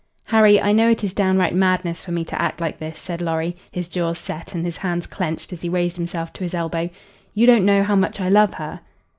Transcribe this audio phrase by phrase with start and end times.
[0.23, 3.55] "Harry, I know it is downright madness for me to act like this," said Lorry,
[3.69, 6.89] his jaws set and his hands clenched as he raised himself to his elbow.
[7.35, 8.79] "You don't know how much I love her."